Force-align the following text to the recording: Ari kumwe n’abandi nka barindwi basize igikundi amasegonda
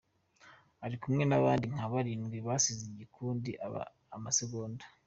Ari 0.85 0.95
kumwe 1.01 1.23
n’abandi 1.27 1.65
nka 1.73 1.85
barindwi 1.91 2.37
basize 2.47 2.83
igikundi 2.91 3.51
amasegonda 4.15 4.83